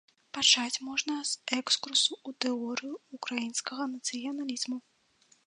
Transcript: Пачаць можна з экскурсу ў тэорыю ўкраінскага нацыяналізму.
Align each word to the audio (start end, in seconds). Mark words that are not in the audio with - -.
Пачаць 0.35 0.81
можна 0.87 1.17
з 1.31 1.57
экскурсу 1.59 2.11
ў 2.27 2.39
тэорыю 2.47 2.95
ўкраінскага 3.19 3.83
нацыяналізму. 3.95 4.77